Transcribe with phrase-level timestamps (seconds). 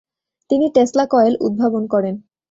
[0.49, 2.15] তিনি Tesla coil উদ্ভাবন করেন।